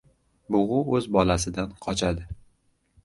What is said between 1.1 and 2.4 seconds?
bolasidan qochadi.